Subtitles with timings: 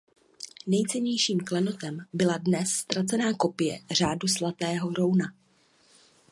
[0.67, 5.33] Nejcennějším klenotem byla dnes ztracená kopie Řádu Zlatého rouna.